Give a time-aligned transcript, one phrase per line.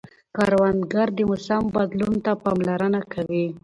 [0.35, 3.45] کروندګر د موسم بدلون ته پاملرنه کوي